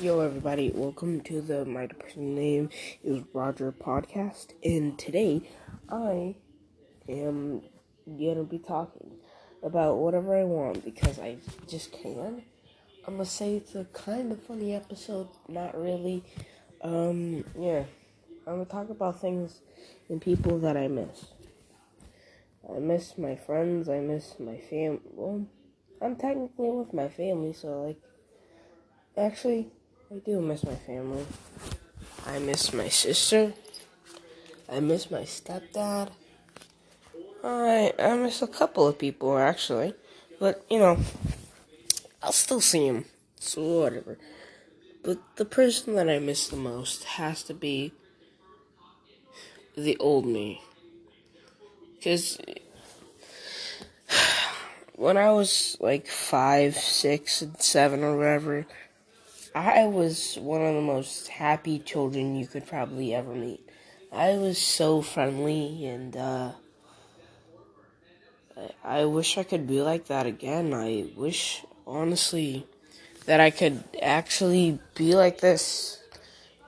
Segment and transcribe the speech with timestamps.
[0.00, 2.68] Yo, everybody, welcome to the My Depression Name
[3.04, 4.48] is Roger podcast.
[4.64, 5.48] And today
[5.88, 6.34] I
[7.08, 7.62] am
[8.04, 9.12] gonna be talking
[9.62, 11.36] about whatever I want because I
[11.68, 12.42] just can.
[13.06, 16.24] I'm gonna say it's a kind of funny episode, not really.
[16.82, 17.84] Um, yeah,
[18.48, 19.60] I'm gonna talk about things
[20.08, 21.26] and people that I miss.
[22.68, 25.00] I miss my friends, I miss my fam.
[25.12, 25.46] Well,
[26.02, 28.00] I'm technically with my family, so like,
[29.16, 29.70] actually.
[30.14, 31.26] I do miss my family.
[32.24, 33.52] I miss my sister.
[34.70, 36.10] I miss my stepdad.
[37.42, 39.92] I I miss a couple of people actually,
[40.38, 40.98] but you know,
[42.22, 43.06] I'll still see him.
[43.40, 44.16] So whatever.
[45.02, 47.92] But the person that I miss the most has to be
[49.76, 50.62] the old me.
[52.04, 52.38] Cause
[54.94, 58.64] when I was like five, six, and seven or whatever
[59.54, 63.60] I was one of the most happy children you could probably ever meet.
[64.10, 66.52] I was so friendly and uh,
[68.82, 70.74] I wish I could be like that again.
[70.74, 72.66] I wish, honestly,
[73.26, 76.02] that I could actually be like this,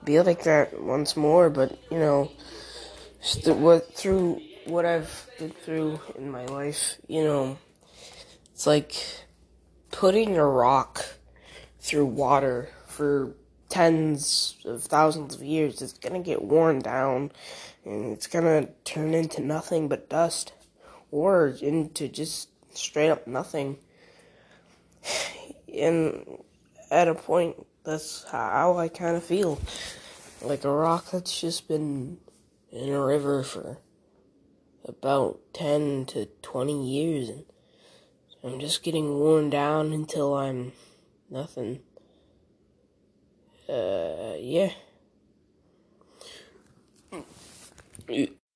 [0.05, 1.49] be like that once more.
[1.49, 2.31] But you know,
[3.19, 7.57] st- what through what I've been through in my life, you know,
[8.53, 8.95] it's like
[9.91, 11.05] putting a rock
[11.79, 13.35] through water for
[13.69, 17.31] tens of thousands of years, it's gonna get worn down
[17.85, 20.53] and it's gonna turn into nothing but dust
[21.11, 23.77] or into just straight up nothing.
[25.73, 26.39] And
[26.89, 29.59] at a point, that's how I kind of feel.
[30.41, 32.17] Like a rock that's just been
[32.71, 33.77] in a river for
[34.85, 37.43] about 10 to 20 years and
[38.43, 40.71] I'm just getting worn down until I'm
[41.29, 41.81] nothing.
[43.69, 44.71] Uh, yeah.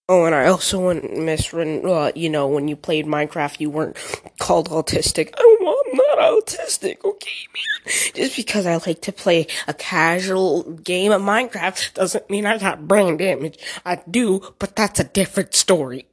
[0.09, 3.69] Oh, and I also want miss when, uh, you know, when you played Minecraft, you
[3.69, 3.97] weren't
[4.39, 5.33] called autistic.
[5.37, 7.93] Oh, I'm not autistic, okay, man?
[8.13, 12.87] Just because I like to play a casual game of Minecraft doesn't mean I got
[12.87, 13.57] brain damage.
[13.85, 16.07] I do, but that's a different story.